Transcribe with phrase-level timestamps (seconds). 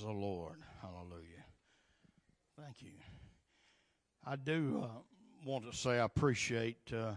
[0.00, 0.56] Praise the Lord.
[0.80, 1.44] Hallelujah.
[2.58, 2.92] Thank you.
[4.24, 4.88] I do uh,
[5.44, 7.12] want to say I appreciate uh,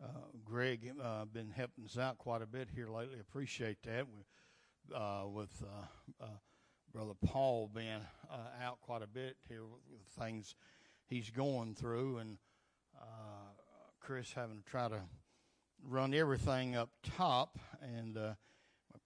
[0.00, 0.06] uh,
[0.44, 3.18] Greg uh, been helping us out quite a bit here lately.
[3.18, 6.26] Appreciate that with, uh, with uh, uh,
[6.92, 10.54] Brother Paul being uh, out quite a bit here with, things
[11.08, 12.38] he's going through, and
[13.98, 15.00] Chris having to try to
[15.88, 18.16] run everything up top and.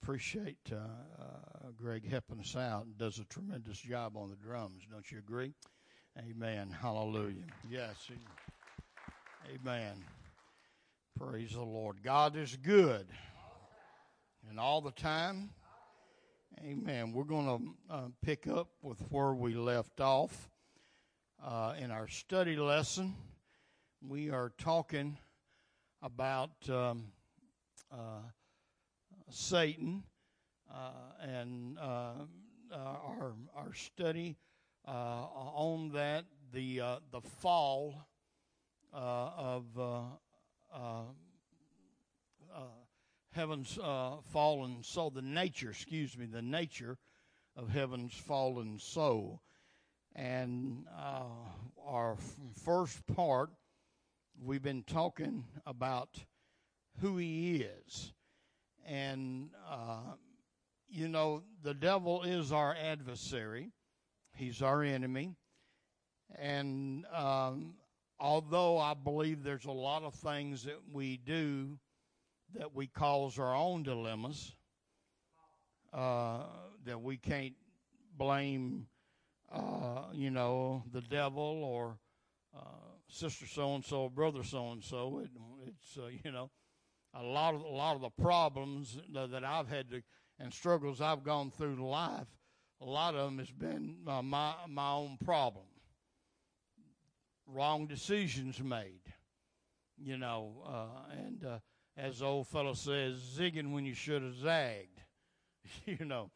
[0.01, 4.83] Appreciate uh, uh, Greg helping us out and does a tremendous job on the drums.
[4.89, 5.53] Don't you agree?
[6.17, 6.69] Amen.
[6.69, 7.43] Hallelujah.
[7.69, 7.95] Yes.
[9.53, 10.03] Amen.
[11.19, 12.01] Praise the Lord.
[12.03, 13.07] God is good.
[14.49, 15.49] And all the time.
[16.63, 17.11] Amen.
[17.11, 20.49] We're going to uh, pick up with where we left off
[21.43, 23.15] uh, in our study lesson.
[24.01, 25.17] We are talking
[26.01, 27.11] about um,
[27.91, 28.21] uh,
[29.29, 30.03] Satan,
[30.73, 32.13] uh, and uh,
[32.71, 34.37] uh, our our study
[34.87, 38.07] uh, on that the uh, the fall
[38.93, 39.65] of
[43.33, 43.77] heaven's
[44.31, 46.97] fallen soul, the nature, excuse me, the nature
[47.55, 49.41] of heaven's fallen soul,
[50.15, 50.85] and
[51.85, 53.49] our f- first part
[54.41, 56.23] we've been talking about
[57.01, 58.13] who he is
[58.87, 60.13] and, uh,
[60.87, 63.71] you know, the devil is our adversary,
[64.33, 65.35] he's our enemy.
[66.39, 67.75] And um,
[68.19, 71.77] although I believe there's a lot of things that we do
[72.55, 74.55] that we cause our own dilemmas,
[75.93, 76.43] uh,
[76.85, 77.55] that we can't
[78.17, 78.87] blame,
[79.51, 81.97] uh, you know, the devil or
[82.55, 82.61] uh,
[83.09, 85.27] sister so and so, brother so and so.
[85.65, 86.49] It's, uh, you know,
[87.13, 90.01] a lot of a lot of the problems that I've had to
[90.39, 92.27] and struggles I've gone through in life,
[92.81, 95.65] a lot of them has been uh, my my own problem.
[97.47, 99.01] Wrong decisions made,
[99.97, 101.59] you know, uh, and uh,
[101.95, 105.01] as the old fellow says, zigging when you should have zagged,
[105.85, 106.29] you know,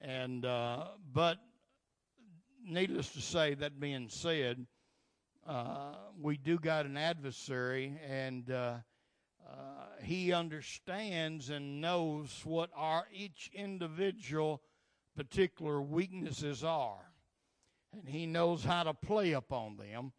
[0.00, 1.38] and uh, but
[2.66, 4.66] needless to say, that being said,
[5.46, 8.50] uh, we do got an adversary and
[9.48, 14.62] uh, he understands and knows what our each individual
[15.16, 17.12] particular weaknesses are,
[17.92, 20.12] and he knows how to play upon them,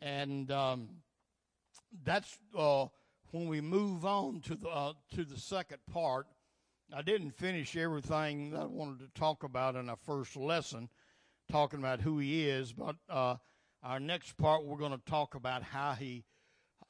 [0.00, 0.88] and um,
[2.04, 2.86] that's uh,
[3.32, 6.26] when we move on to the uh, to the second part.
[6.92, 10.88] I didn't finish everything that I wanted to talk about in our first lesson,
[11.48, 13.36] talking about who he is, but uh,
[13.82, 16.24] our next part we're going to talk about how he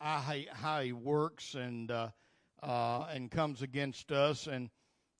[0.01, 2.09] he, how he works and uh,
[2.63, 4.47] uh, and comes against us.
[4.47, 4.71] And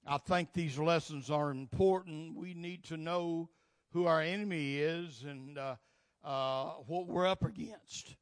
[0.05, 2.35] I think these lessons are important.
[2.35, 3.49] We need to know
[3.93, 5.75] who our enemy is and uh
[6.87, 8.15] what we're up against.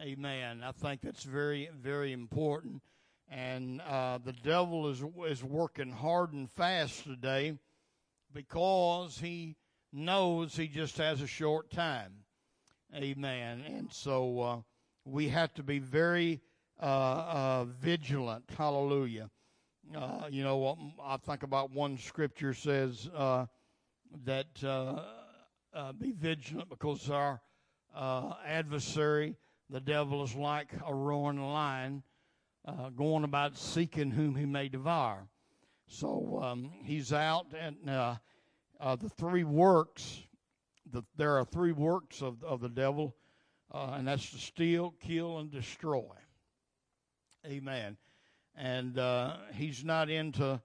[0.00, 0.62] Amen.
[0.62, 2.82] I think that's very very important.
[3.30, 7.58] And uh, the devil is is working hard and fast today
[8.32, 9.56] because he
[9.92, 12.12] knows he just has a short time.
[12.94, 13.62] Amen.
[13.66, 14.60] And so uh,
[15.10, 16.40] we have to be very
[16.80, 18.44] uh, uh, vigilant.
[18.56, 19.30] Hallelujah.
[19.96, 23.46] Uh, you know, I think about one scripture says uh,
[24.24, 25.02] that uh,
[25.72, 27.40] uh, be vigilant because our
[28.46, 29.34] adversary,
[29.70, 32.02] the devil, is like a roaring lion
[32.96, 35.26] going about seeking whom he may devour.
[35.86, 40.22] So um, he's out, and the three works.
[40.90, 43.14] The, there are three works of of the devil
[43.72, 46.14] uh, and that's to steal, kill, and destroy.
[47.46, 47.96] Amen.
[48.56, 50.60] And uh, he's not into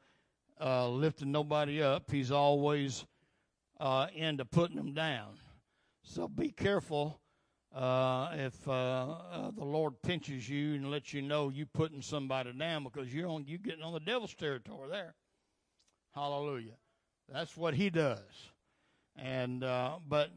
[0.59, 2.09] uh, lifting nobody up.
[2.09, 3.05] He's always
[3.79, 5.37] uh, into putting them down.
[6.03, 7.19] So be careful
[7.75, 12.83] uh, if uh, the Lord pinches you and lets you know you're putting somebody down
[12.83, 15.15] because you're on you getting on the devil's territory there.
[16.13, 16.75] Hallelujah.
[17.31, 18.19] That's what he does.
[19.15, 20.31] And but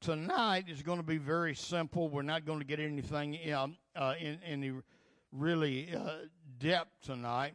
[0.00, 2.08] tonight is going to be very simple.
[2.08, 4.72] We're not going to get anything in, uh, in any
[5.30, 6.26] really uh,
[6.58, 7.54] depth tonight.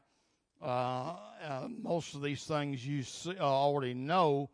[0.61, 1.15] Uh,
[1.47, 4.49] uh most of these things you see, uh, already know,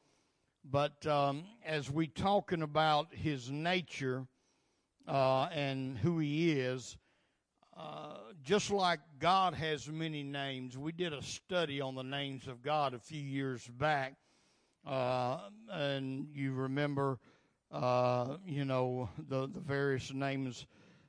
[0.64, 4.26] but um, as we talking about his nature
[5.08, 6.98] uh, and who he is,
[8.44, 12.96] just like God has many names, we did a study on the names of God
[12.96, 14.16] a few years back,
[14.84, 17.20] and you remember
[17.72, 20.66] uh, you know, the, the various names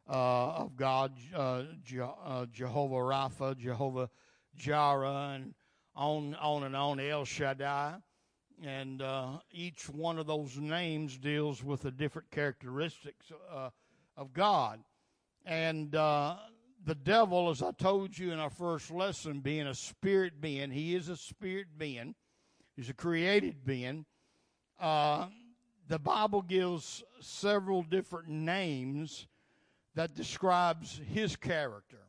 [0.09, 4.11] uh, of God, uh, Je- uh, Jehovah Rapha, Jehovah
[4.57, 5.55] Jireh, and
[5.95, 7.95] on, on and on, El Shaddai.
[8.63, 9.03] and
[9.51, 13.33] each one of those names deals with a different characteristics
[14.17, 14.81] of God.
[15.45, 15.91] And
[16.85, 20.95] the devil, as I told you in our first lesson, being a spirit being, he
[20.95, 22.15] is a spirit being.
[22.77, 24.05] He's a created being.
[24.81, 25.29] Uh,
[25.93, 29.27] the Bible gives several different names
[29.95, 32.01] that describes his character.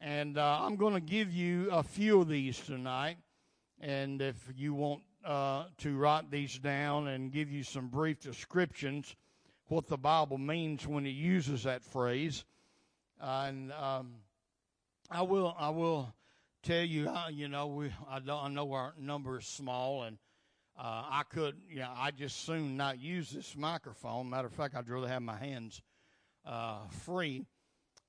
[0.00, 3.16] And uh, I'm going to give you a few of these tonight.
[3.80, 9.16] And if you want uh, to write these down and give you some brief descriptions,
[9.66, 12.44] what the Bible means when it uses that phrase,
[13.20, 14.12] uh, and um,
[15.10, 16.14] I will I will
[16.62, 20.16] tell you, uh, you know, we I, I know our number is small, and
[20.78, 24.30] uh, I could, you know, I just soon not use this microphone.
[24.30, 25.82] Matter of fact, I'd rather have my hands
[26.46, 27.44] uh, free.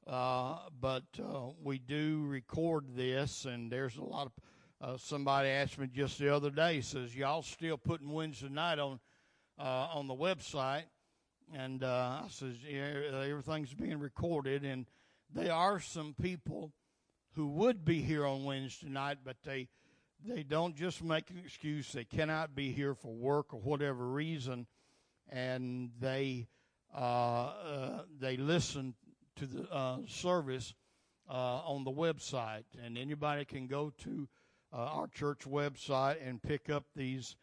[0.07, 4.33] Uh, but uh, we do record this, and there's a lot of.
[4.81, 8.99] Uh, somebody asked me just the other day, says y'all still putting Wednesday night on
[9.59, 10.85] uh, on the website,
[11.53, 14.87] and I says yeah, everything's being recorded, and
[15.31, 16.71] there are some people
[17.35, 19.67] who would be here on Wednesday night, but they
[20.25, 21.91] they don't just make an excuse.
[21.91, 24.67] They cannot be here for work or whatever reason,
[25.29, 26.47] and they
[26.93, 28.93] uh, uh, they listen
[29.37, 30.73] to the uh, service
[31.29, 34.27] uh, on the website, and anybody can go to
[34.73, 37.35] uh, our church website and pick up these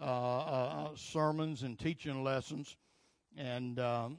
[0.00, 2.76] uh, sermons and teaching lessons.
[3.36, 4.18] And um,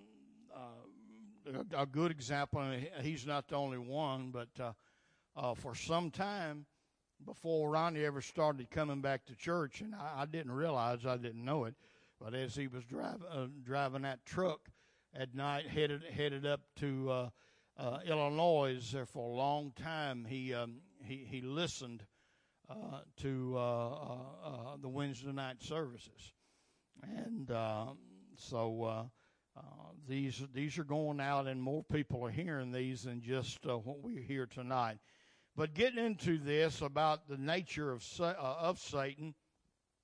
[1.77, 4.75] a good example, and he's not the only one, but
[5.57, 6.65] for some time
[7.23, 11.45] before Ronnie ever started coming back to church, and I, I didn't realize I didn't
[11.45, 11.75] know it,
[12.19, 14.69] but as he was driving uh, driving that truck
[15.13, 17.29] at night, headed headed up to uh,
[17.77, 22.03] uh, Illinois, there for a long time, he um, he he listened
[22.69, 26.33] uh, to uh, uh, the Wednesday night services,
[27.03, 27.97] and um,
[28.37, 29.09] so.
[30.07, 34.21] these these are going out, and more people are hearing these than just what we
[34.21, 34.99] hear tonight.
[35.57, 39.33] But getting into this about the nature of, uh, of Satan,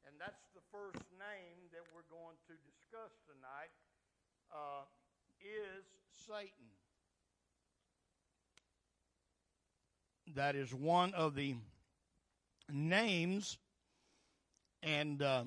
[0.07, 3.71] and that's the first name that we're going to discuss tonight,
[4.53, 4.85] uh,
[5.41, 5.83] is
[6.25, 6.71] Satan.
[10.35, 11.55] That is one of the
[12.71, 13.57] names,
[14.81, 15.43] and uh,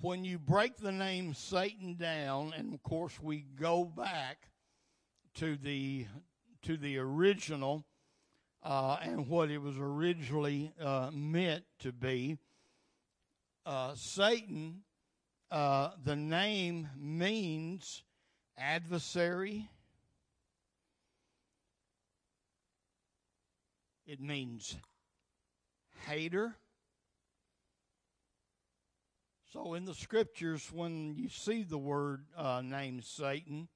[0.00, 4.48] when you break the name Satan down, and of course we go back
[5.34, 6.06] to the
[6.62, 7.84] to the original
[8.62, 12.38] uh, and what it was originally uh, meant to be.
[13.64, 14.82] Uh, Satan,
[15.50, 18.02] uh, the name means
[18.58, 19.68] adversary.
[24.06, 24.76] It means
[26.06, 26.56] hater.
[29.52, 33.68] So in the scriptures, when you see the word uh, named Satan,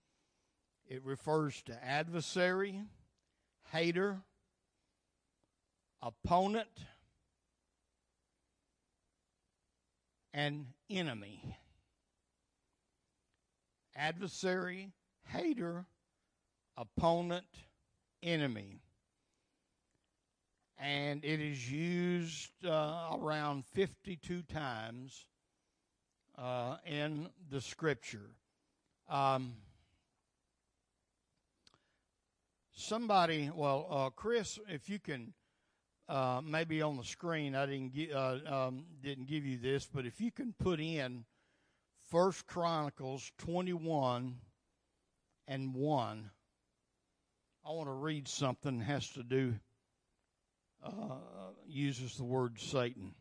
[0.86, 2.82] it refers to adversary,
[3.72, 4.22] hater,
[6.04, 6.68] opponent,
[10.34, 11.56] and enemy.
[13.96, 14.92] Adversary,
[15.28, 15.86] hater,
[16.76, 17.46] opponent,
[18.22, 18.80] enemy.
[20.76, 25.24] And it is used uh, around 52 times
[26.36, 28.34] uh, in the scripture.
[29.08, 29.54] Um,
[32.74, 35.32] somebody, well, uh, Chris, if you can
[36.08, 40.20] uh, maybe on the screen I didn't uh, um, didn't give you this, but if
[40.20, 41.24] you can put in
[42.10, 44.36] First Chronicles twenty one
[45.48, 46.30] and one,
[47.66, 49.54] I want to read something that has to do
[50.84, 50.90] uh,
[51.66, 53.14] uses the word Satan.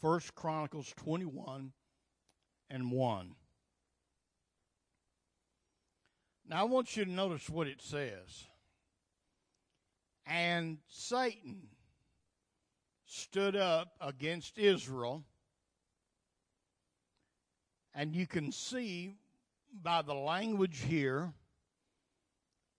[0.00, 1.72] First Chronicles twenty one
[2.68, 3.36] and one.
[6.48, 8.48] Now I want you to notice what it says.
[10.26, 11.68] And Satan
[13.06, 15.24] stood up against Israel.
[17.94, 19.16] And you can see
[19.82, 21.32] by the language here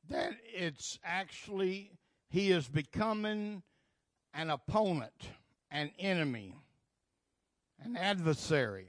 [0.10, 1.92] that it's actually,
[2.30, 3.62] he is becoming
[4.34, 5.30] an opponent,
[5.70, 6.56] an enemy,
[7.84, 8.88] an adversary.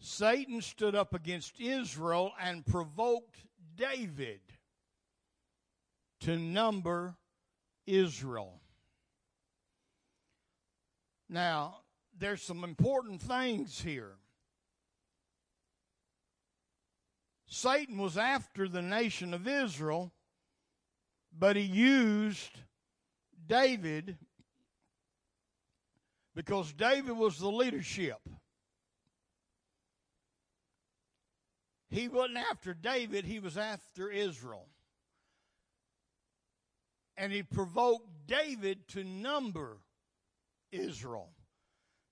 [0.00, 3.38] Satan stood up against Israel and provoked
[3.76, 4.40] David
[6.24, 7.14] to number
[7.86, 8.60] Israel.
[11.28, 11.80] Now,
[12.18, 14.12] there's some important things here.
[17.46, 20.12] Satan was after the nation of Israel,
[21.38, 22.58] but he used
[23.46, 24.16] David
[26.34, 28.18] because David was the leadership.
[31.90, 34.68] He wasn't after David, he was after Israel.
[37.16, 39.78] And he provoked David to number
[40.72, 41.30] Israel.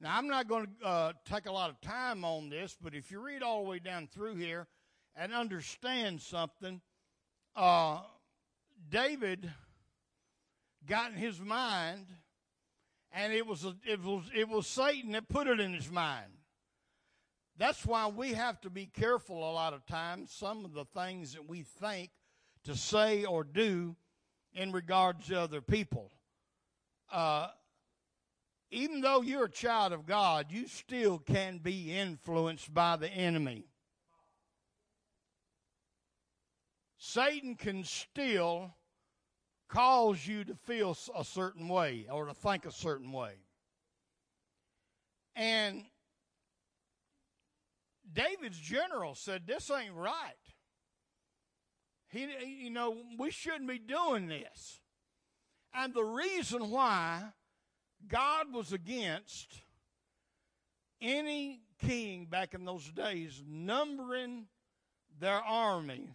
[0.01, 3.11] Now, I'm not going to uh, take a lot of time on this, but if
[3.11, 4.67] you read all the way down through here
[5.15, 6.81] and understand something,
[7.55, 8.01] uh,
[8.89, 9.49] David
[10.87, 12.07] got in his mind,
[13.13, 16.33] and it was, it, was, it was Satan that put it in his mind.
[17.57, 21.35] That's why we have to be careful a lot of times, some of the things
[21.35, 22.11] that we think
[22.65, 23.95] to say or do
[24.55, 26.11] in regards to other people.
[27.11, 27.49] Uh,
[28.71, 33.67] even though you're a child of God, you still can be influenced by the enemy.
[36.97, 38.75] Satan can still
[39.69, 43.33] cause you to feel a certain way or to think a certain way.
[45.35, 45.85] And
[48.13, 50.35] David's general said, This ain't right.
[52.13, 52.29] He,
[52.65, 54.81] you know, we shouldn't be doing this.
[55.75, 57.23] And the reason why
[58.07, 59.63] God was against
[61.01, 64.45] any king back in those days numbering
[65.19, 66.15] their army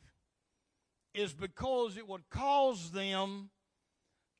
[1.15, 3.49] is because it would cause them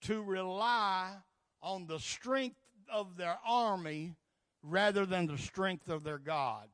[0.01, 1.11] to rely
[1.63, 2.61] on the strength
[2.93, 4.13] of their army
[4.61, 6.67] rather than the strength of their God.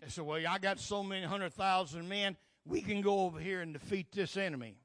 [0.00, 2.36] They said, Well, I got so many hundred thousand men,
[2.68, 4.76] we can go over here and defeat this enemy.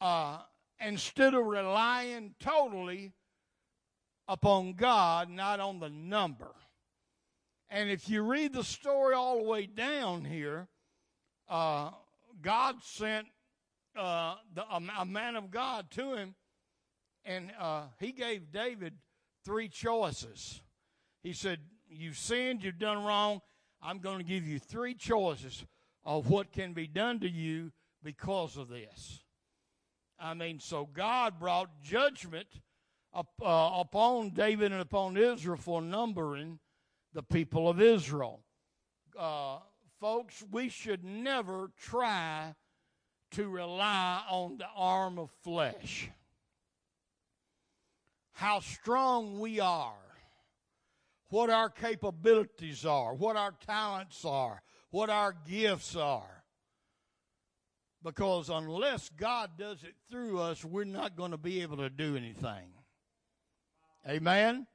[0.00, 0.38] Uh,
[0.80, 3.12] instead of relying totally
[4.28, 6.52] upon God, not on the number.
[7.70, 10.68] And if you read the story all the way down here,
[11.48, 11.90] uh,
[12.40, 13.26] God sent
[13.96, 16.34] uh, the, a, a, man of God to him,
[17.24, 18.94] and uh, he gave David
[19.44, 20.62] three choices.
[21.22, 21.58] He said,
[21.90, 23.42] You've sinned, you've done wrong.
[23.82, 25.64] I'm going to give you three choices
[26.04, 29.20] of what can be done to you because of this.
[30.18, 32.48] I mean, so God brought judgment
[33.14, 36.58] up, uh, upon David and upon Israel for numbering
[37.12, 38.40] the people of Israel.
[39.18, 39.58] Uh,
[40.00, 42.54] folks, we should never try
[43.32, 46.10] to rely on the arm of flesh.
[48.32, 49.94] How strong we are,
[51.28, 56.44] what our capabilities are, what our talents are, what our gifts are.
[58.04, 62.16] Because unless God does it through us, we're not going to be able to do
[62.16, 62.68] anything.
[64.08, 64.66] Amen?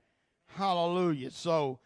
[0.47, 1.31] Hallelujah.
[1.31, 1.79] So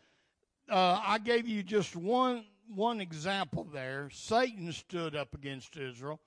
[0.69, 4.09] uh, I gave you just one one example there.
[4.13, 6.21] Satan stood up against Israel,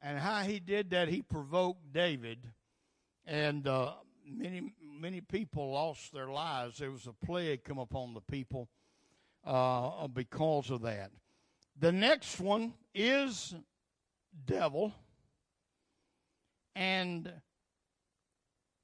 [0.00, 2.38] and how he did that, he provoked David,
[3.26, 6.78] and uh, many many people lost their lives.
[6.78, 8.68] There was a plague come upon the people
[9.46, 11.10] uh, because of that.
[11.78, 13.54] The next one is
[14.44, 14.92] devil.
[16.74, 17.32] And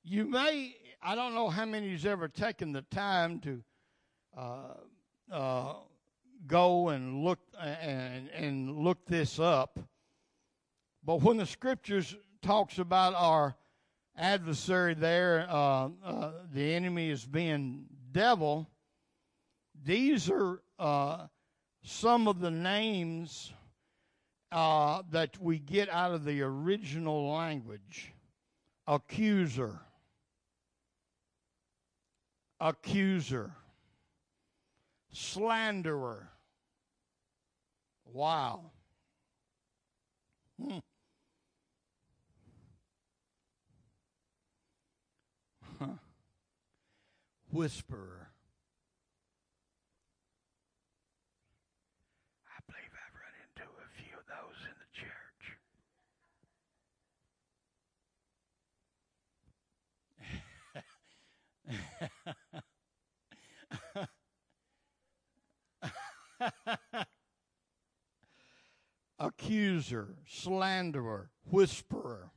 [0.04, 3.62] you may, I don't know how many has ever taken the time to
[4.36, 4.74] uh,
[5.30, 5.74] uh,
[6.46, 9.78] go and look and, and look this up.
[11.04, 13.56] But when the scriptures talks about our
[14.16, 18.68] adversary there, uh, uh the enemy is being devil,
[19.84, 21.26] these are uh,
[21.84, 23.52] some of the names
[24.50, 28.12] uh, that we get out of the original language
[28.86, 29.80] accuser,
[32.60, 33.52] accuser,
[35.12, 36.28] slanderer.
[38.04, 38.72] Wow.
[40.60, 40.78] Hmm.
[45.78, 45.86] Huh.
[47.50, 48.31] Whisperer.
[69.18, 72.30] Accuser, slanderer, whisperer.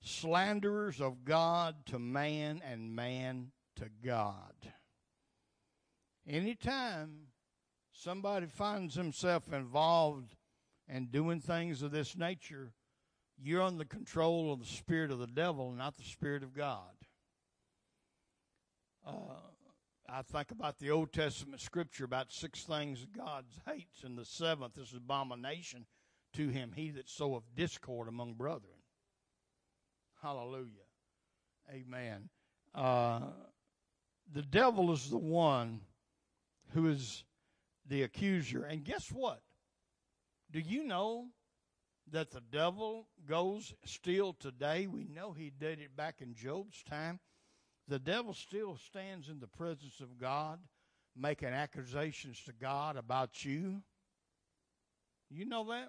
[0.00, 4.54] Slanderers of God to man and man to God.
[6.26, 7.28] Anytime
[7.92, 10.36] somebody finds himself involved
[10.88, 12.72] in doing things of this nature,
[13.40, 16.97] you're under the control of the spirit of the devil, not the spirit of God.
[19.08, 19.12] Uh,
[20.08, 24.76] I think about the Old Testament scripture about six things God hates, and the seventh
[24.78, 25.86] is abomination
[26.34, 28.82] to him, he that soweth discord among brethren.
[30.22, 30.88] Hallelujah.
[31.72, 32.28] Amen.
[32.74, 33.20] Uh,
[34.32, 35.80] the devil is the one
[36.74, 37.24] who is
[37.86, 38.64] the accuser.
[38.64, 39.40] And guess what?
[40.50, 41.28] Do you know
[42.10, 44.86] that the devil goes still today?
[44.86, 47.20] We know he did it back in Job's time.
[47.88, 50.58] The devil still stands in the presence of God,
[51.16, 53.82] making accusations to God about you.
[55.30, 55.88] You know that?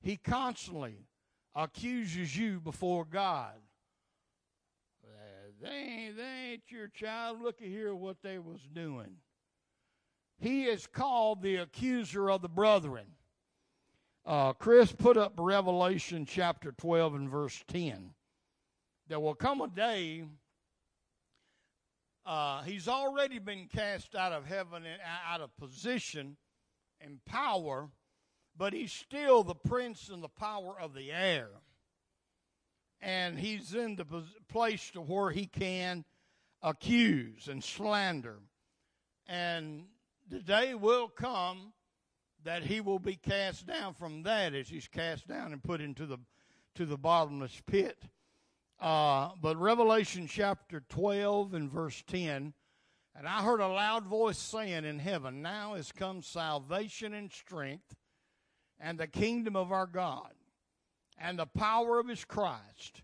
[0.00, 1.06] He constantly
[1.54, 3.54] accuses you before God.
[5.62, 7.40] They ain't, they ain't your child.
[7.40, 9.16] Look at here what they was doing.
[10.38, 13.06] He is called the accuser of the brethren.
[14.26, 18.10] Uh, Chris put up Revelation chapter 12 and verse 10.
[19.08, 20.24] There will come a day,
[22.24, 26.36] uh, he's already been cast out of heaven and out of position
[27.00, 27.88] and power,
[28.56, 31.48] but he's still the prince and the power of the air.
[33.00, 34.06] And he's in the
[34.48, 36.04] place to where he can
[36.62, 38.40] accuse and slander.
[39.28, 39.84] And
[40.28, 41.74] the day will come
[42.42, 46.06] that he will be cast down from that as he's cast down and put into
[46.06, 46.18] the
[46.74, 47.98] to the bottomless pit.
[48.80, 52.52] Uh, but Revelation chapter 12 and verse 10
[53.18, 57.94] and I heard a loud voice saying in heaven, Now is come salvation and strength,
[58.78, 60.32] and the kingdom of our God,
[61.18, 63.02] and the power of his Christ.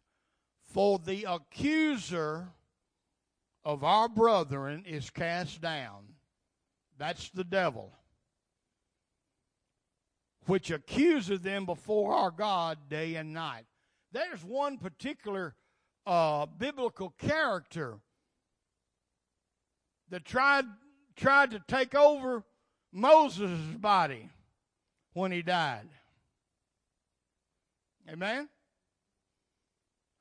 [0.65, 2.49] For the accuser
[3.65, 6.15] of our brethren is cast down.
[6.99, 7.93] That's the devil,
[10.47, 13.65] which accuses them before our God day and night.
[14.13, 15.55] There's one particular
[16.07, 17.99] uh, biblical character
[20.11, 20.65] that tried
[21.17, 22.43] tried to take over
[22.93, 24.29] Moses' body
[25.15, 25.89] when he died.
[28.11, 28.49] Amen?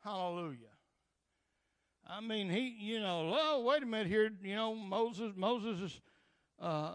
[0.04, 0.58] Hallelujah.
[2.08, 4.32] I mean, he, you know, oh, wait a minute here.
[4.44, 6.02] You know, Moses, Moses is
[6.60, 6.92] uh,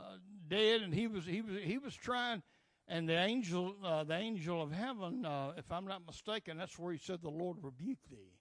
[0.48, 2.42] dead, and he was, he was, he was trying.
[2.88, 6.92] And the angel, uh, the angel of heaven, uh, if I'm not mistaken, that's where
[6.92, 8.35] he said, "The Lord rebuke thee."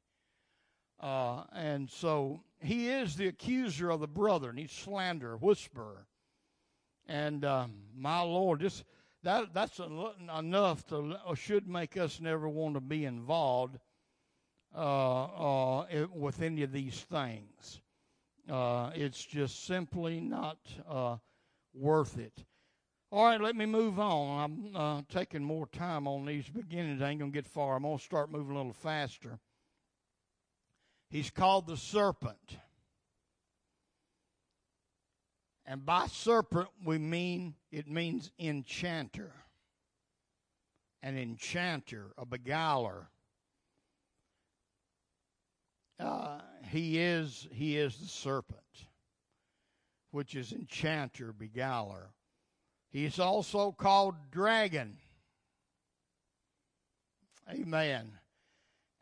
[0.99, 6.07] Uh, and so he is the accuser of the brother, and he's slander, whisperer.
[7.07, 8.83] And um, my Lord, just
[9.23, 13.77] that that's enough to should make us never want to be involved
[14.75, 15.23] uh,
[15.81, 17.81] uh, with any of these things.
[18.49, 21.17] Uh, it's just simply not uh,
[21.73, 22.45] worth it.
[23.11, 24.43] All right, let me move on.
[24.43, 27.01] I'm uh, taking more time on these beginnings.
[27.01, 27.75] I ain't gonna get far.
[27.75, 29.39] I'm gonna start moving a little faster.
[31.09, 32.57] He's called the serpent.
[35.65, 39.31] And by serpent, we mean, it means enchanter.
[41.01, 43.07] An enchanter, a beguiler.
[45.99, 46.39] Uh,
[46.69, 48.59] he is he is the serpent,
[50.11, 52.09] which is enchanter, beguiler.
[52.89, 54.97] He's also called dragon.
[57.49, 58.11] Amen.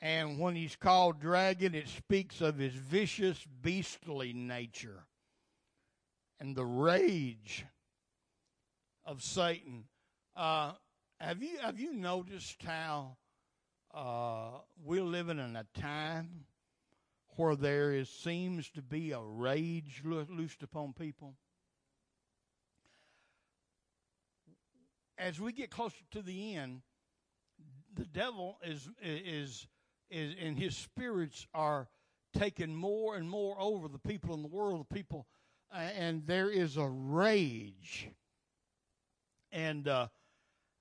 [0.03, 5.05] And when he's called dragon, it speaks of his vicious, beastly nature
[6.41, 7.65] and the rage
[9.05, 9.85] of Satan.
[10.35, 10.73] Uh,
[11.21, 13.15] have you have you noticed how
[13.93, 16.47] uh, we're living in a time
[17.37, 21.35] where there is seems to be a rage loosed upon people?
[25.17, 26.81] As we get closer to the end,
[27.95, 29.65] the devil is is
[30.13, 31.89] is, and his spirits are
[32.37, 35.27] taking more and more over the people in the world, the people,
[35.71, 38.09] and there is a rage.
[39.51, 40.07] And uh,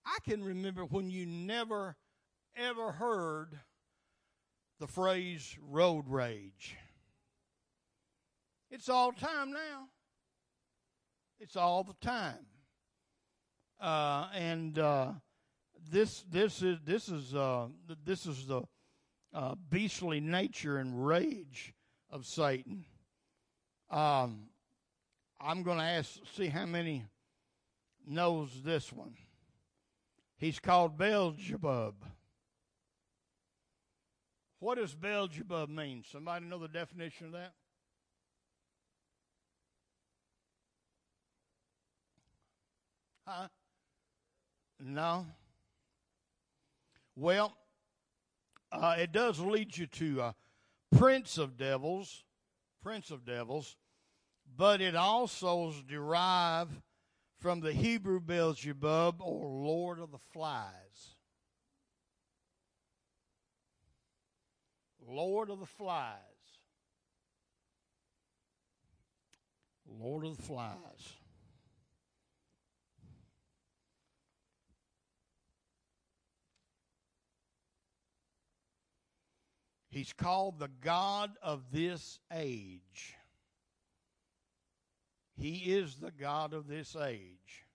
[0.05, 1.97] I can remember when you never
[2.57, 3.59] ever heard
[4.79, 6.77] the phrase road rage.
[8.71, 9.89] It's all time now.
[11.39, 12.47] It's all the time.
[13.81, 15.13] Uh, and uh,
[15.91, 17.67] this this is this is uh,
[18.05, 18.63] this is the
[19.35, 21.75] uh, beastly nature and rage
[22.11, 22.85] of Satan.
[23.91, 24.49] Um,
[25.41, 27.05] I'm going to ask, see how many
[28.07, 29.15] knows this one.
[30.37, 31.95] He's called Beelzebub.
[34.59, 36.05] What does Beelzebub mean?
[36.11, 37.53] Somebody know the definition of that?
[43.27, 43.49] Huh?
[44.81, 45.27] No.
[47.15, 47.57] Well,
[48.73, 50.33] uh, it does lead you to uh,
[50.97, 52.25] prince of devils,
[52.83, 53.77] prince of devils,
[54.57, 56.81] but it also is derived
[57.39, 61.17] from the Hebrew Beelzebub or Lord of the Flies.
[65.07, 66.17] Lord of the Flies.
[69.87, 70.77] Lord of the Flies.
[79.93, 83.15] He's called the God of this age.
[85.37, 87.67] He is the God of this age.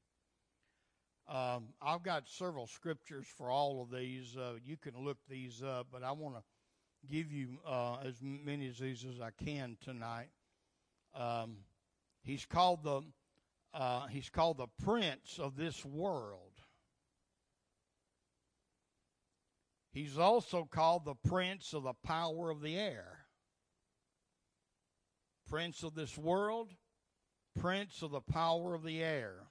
[1.29, 4.35] Um, I've got several scriptures for all of these.
[4.35, 6.43] Uh, you can look these up, but I want to
[7.07, 10.29] give you uh, as many of these as I can tonight.
[11.13, 11.57] Um,
[12.23, 13.01] he's called the
[13.75, 16.46] uh, he's called the prince of this world.
[19.97, 23.25] He's also called the prince of the power of the air.
[25.49, 26.69] Prince of this world,
[27.59, 29.47] prince of the power of the air.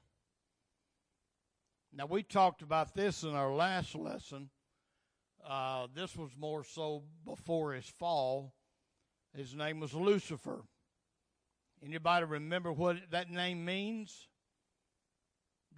[1.92, 4.50] Now, we talked about this in our last lesson.
[5.44, 8.54] Uh, this was more so before his fall.
[9.34, 10.62] His name was Lucifer.
[11.84, 14.28] Anybody remember what that name means?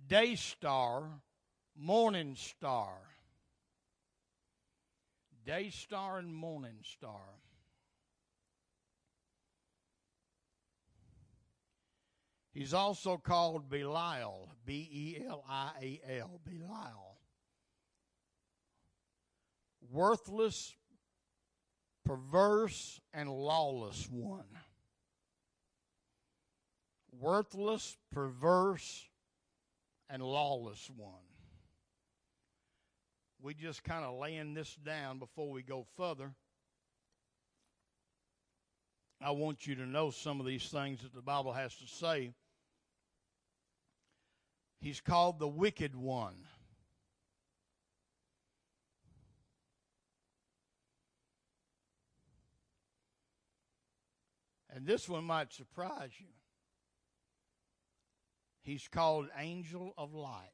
[0.07, 1.23] Day star,
[1.75, 2.99] morning star
[5.49, 7.23] day star and morning star.
[12.53, 17.17] He's also called Belial, B E L I A L, Belial.
[19.91, 20.75] Worthless,
[22.05, 24.45] perverse, and lawless one.
[27.11, 29.09] Worthless, perverse,
[30.11, 31.28] and lawless one
[33.41, 36.33] we just kind of laying this down before we go further.
[39.21, 42.33] I want you to know some of these things that the Bible has to say.
[44.81, 46.37] He's called the wicked one.
[54.71, 56.27] And this one might surprise you.
[58.63, 60.53] He's called angel of light.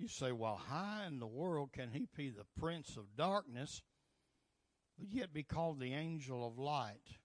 [0.00, 3.82] You say, well, how in the world can he be the prince of darkness,
[4.98, 7.18] but yet be called the angel of light?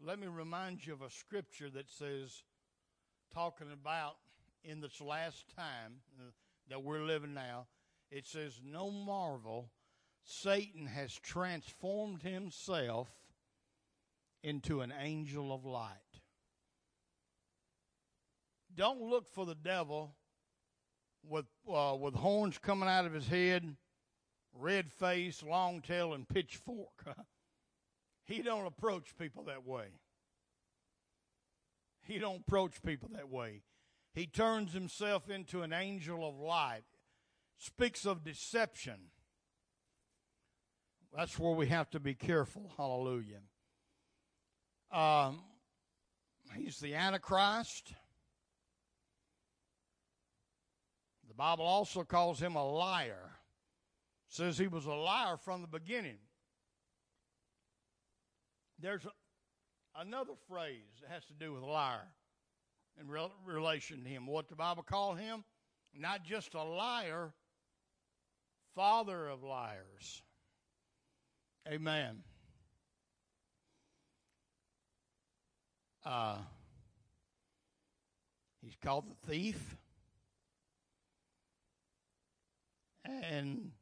[0.00, 2.44] Let me remind you of a scripture that says,
[3.34, 4.14] talking about
[4.62, 6.30] in this last time uh,
[6.68, 7.66] that we're living now,
[8.12, 9.72] it says, No marvel,
[10.22, 13.08] Satan has transformed himself
[14.44, 15.98] into an angel of light.
[18.72, 20.14] Don't look for the devil
[21.28, 23.76] with uh, with horns coming out of his head,
[24.54, 27.04] red face, long tail, and pitchfork.
[28.24, 29.86] he don't approach people that way.
[32.02, 33.62] He don't approach people that way.
[34.14, 36.84] He turns himself into an angel of light.
[37.58, 39.10] Speaks of deception.
[41.14, 42.70] That's where we have to be careful.
[42.76, 43.40] Hallelujah.
[44.90, 45.42] Um,
[46.56, 47.92] he's the Antichrist.
[51.38, 53.30] Bible also calls him a liar.
[54.26, 56.18] Says he was a liar from the beginning.
[58.80, 62.08] There's a, another phrase that has to do with liar
[63.00, 64.26] in re- relation to him.
[64.26, 65.44] What the Bible called him?
[65.94, 67.32] Not just a liar,
[68.74, 70.22] father of liars.
[71.68, 72.24] Amen.
[76.04, 76.38] Uh,
[78.60, 79.76] he's called the thief.
[83.08, 83.72] And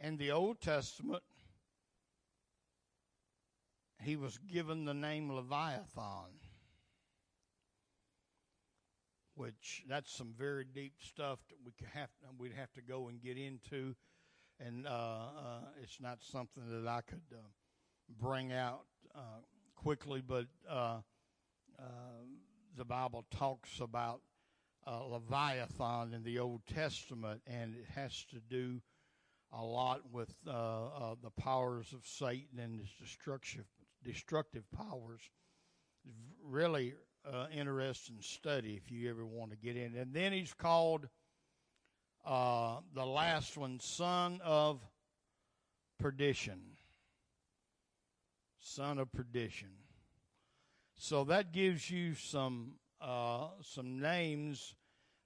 [0.00, 1.22] in the Old Testament,
[4.02, 6.38] he was given the name Leviathan,
[9.34, 13.20] which that's some very deep stuff that we could have we'd have to go and
[13.20, 13.94] get into,
[14.60, 17.40] and uh, uh, it's not something that I could uh,
[18.20, 19.40] bring out uh,
[19.74, 20.98] quickly, but uh,
[21.78, 21.82] uh,
[22.76, 24.20] the Bible talks about
[24.86, 28.80] uh, Leviathan in the Old Testament, and it has to do
[29.52, 33.64] a lot with uh, uh, the powers of Satan and his destructive
[34.04, 35.20] destructive powers.
[36.42, 36.94] Really
[37.30, 39.94] uh, interesting study if you ever want to get in.
[39.96, 41.08] And then he's called
[42.26, 44.80] uh, the last one, son of
[45.98, 46.60] perdition.
[48.60, 49.70] Son of perdition.
[50.96, 54.74] So that gives you some uh, some names,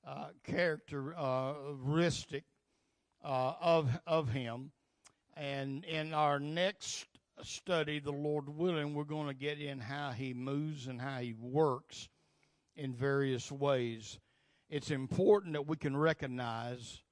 [0.06, 2.44] uh, characteristic
[3.24, 4.72] uh, of of him,
[5.36, 7.06] and in our next
[7.42, 11.34] study, the Lord willing, we're going to get in how he moves and how he
[11.34, 12.08] works
[12.76, 14.18] in various ways.
[14.68, 17.02] it's important that we can recognize.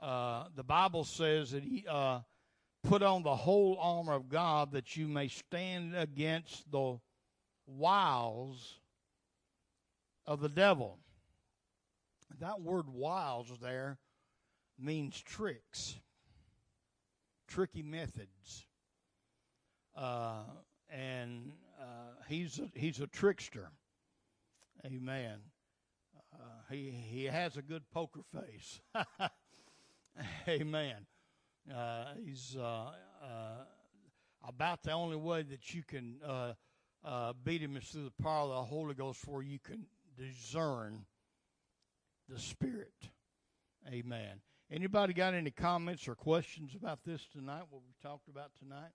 [0.00, 2.20] Uh, the Bible says that he uh,
[2.84, 6.98] put on the whole armor of God that you may stand against the
[7.66, 8.78] wiles
[10.30, 10.96] of the devil.
[12.38, 13.98] That word wiles there
[14.78, 15.96] means tricks,
[17.48, 18.68] tricky methods.
[19.96, 20.44] Uh,
[20.88, 23.72] and uh, he's a, he's a trickster.
[24.86, 25.38] Amen.
[26.32, 26.36] Uh,
[26.70, 28.80] he he has a good poker face.
[30.48, 31.06] Amen.
[31.74, 33.64] Uh, he's uh, uh,
[34.46, 36.20] about the only way that you can
[37.44, 41.04] beat him is through the power of the Holy Ghost, where you can discern
[42.28, 43.10] the Spirit.
[43.88, 44.40] Amen.
[44.70, 47.64] Anybody got any comments or questions about this tonight?
[47.70, 48.92] What we talked about tonight?